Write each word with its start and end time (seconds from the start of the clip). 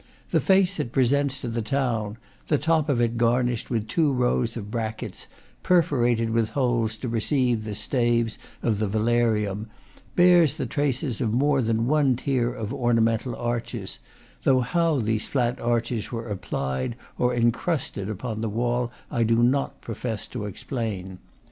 The 0.31 0.39
face 0.39 0.79
it 0.79 0.91
presents 0.91 1.39
to 1.41 1.47
the 1.47 1.61
town 1.61 2.17
the 2.47 2.57
top 2.57 2.89
of 2.89 2.99
it 2.99 3.17
garnished 3.17 3.69
with 3.69 3.87
two 3.87 4.11
rows 4.11 4.57
of 4.57 4.71
brackets, 4.71 5.27
perforated 5.61 6.31
with 6.31 6.49
holes 6.57 6.97
to 6.97 7.07
receive 7.07 7.63
the 7.65 7.75
staves 7.75 8.39
of 8.63 8.79
the 8.79 8.87
vela 8.87 9.11
rium 9.11 9.67
bears 10.15 10.55
the 10.55 10.65
traces 10.65 11.21
of 11.21 11.31
more 11.31 11.61
than 11.61 11.85
one 11.85 12.15
tier 12.15 12.51
of 12.51 12.73
orna 12.73 13.01
mental 13.01 13.35
arches; 13.35 13.99
though 14.41 14.61
how 14.61 14.97
these 14.99 15.27
flat 15.27 15.59
arches 15.61 16.11
were 16.11 16.29
applied, 16.29 16.95
or 17.19 17.31
incrusted, 17.35 18.09
upon 18.09 18.41
the 18.41 18.49
wall, 18.49 18.91
I 19.11 19.21
do 19.21 19.43
not 19.43 19.81
profess 19.81 20.25
to 20.29 20.45
explain. 20.45 21.19